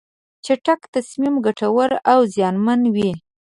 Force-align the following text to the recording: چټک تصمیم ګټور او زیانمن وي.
چټک 0.45 0.81
تصمیم 0.93 1.35
ګټور 1.45 1.91
او 2.11 2.19
زیانمن 2.33 2.81
وي. 2.95 3.11